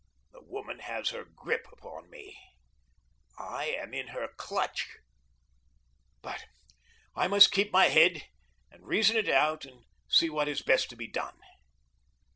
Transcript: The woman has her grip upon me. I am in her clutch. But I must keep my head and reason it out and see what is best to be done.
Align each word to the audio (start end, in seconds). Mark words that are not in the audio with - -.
The 0.31 0.41
woman 0.41 0.79
has 0.79 1.09
her 1.11 1.23
grip 1.25 1.67
upon 1.71 2.09
me. 2.09 2.35
I 3.37 3.65
am 3.65 3.93
in 3.93 4.07
her 4.07 4.29
clutch. 4.35 4.97
But 6.23 6.45
I 7.15 7.27
must 7.27 7.51
keep 7.51 7.71
my 7.71 7.89
head 7.89 8.23
and 8.71 8.87
reason 8.87 9.15
it 9.15 9.29
out 9.29 9.63
and 9.63 9.85
see 10.09 10.31
what 10.31 10.47
is 10.47 10.63
best 10.63 10.89
to 10.89 10.95
be 10.95 11.07
done. 11.07 11.37